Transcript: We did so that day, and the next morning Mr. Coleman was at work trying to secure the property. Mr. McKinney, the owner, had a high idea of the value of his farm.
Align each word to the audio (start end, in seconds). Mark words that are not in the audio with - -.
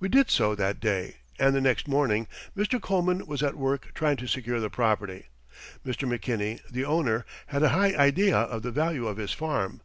We 0.00 0.08
did 0.08 0.30
so 0.30 0.56
that 0.56 0.80
day, 0.80 1.18
and 1.38 1.54
the 1.54 1.60
next 1.60 1.86
morning 1.86 2.26
Mr. 2.56 2.82
Coleman 2.82 3.24
was 3.24 3.40
at 3.40 3.54
work 3.54 3.92
trying 3.94 4.16
to 4.16 4.26
secure 4.26 4.58
the 4.58 4.68
property. 4.68 5.28
Mr. 5.86 6.08
McKinney, 6.08 6.58
the 6.68 6.84
owner, 6.84 7.24
had 7.46 7.62
a 7.62 7.68
high 7.68 7.94
idea 7.94 8.36
of 8.36 8.62
the 8.62 8.72
value 8.72 9.06
of 9.06 9.16
his 9.16 9.32
farm. 9.32 9.80